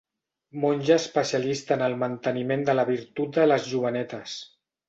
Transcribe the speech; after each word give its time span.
Monja 0.63 0.95
especialista 1.01 1.77
en 1.77 1.85
el 1.89 1.97
manteniment 2.05 2.67
de 2.71 2.77
la 2.81 2.89
virtut 2.91 3.39
de 3.41 3.49
les 3.55 3.73
jovenetes. 3.75 4.39